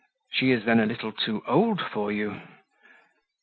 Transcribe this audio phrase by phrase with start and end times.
[0.31, 2.41] "She is then a little too old for you?"